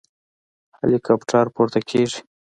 [0.79, 2.19] هليكاپټر پورته کېږي.